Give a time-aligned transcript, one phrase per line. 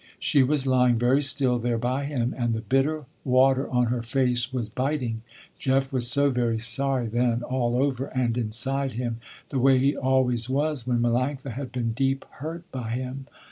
[0.17, 4.51] She was lying very still there by him, and the bitter water on her face
[4.51, 5.21] was biting.
[5.59, 9.19] Jeff was so very sorry then, all over and inside him,
[9.49, 13.27] the way he always was when Melanctha had been deep hurt by him.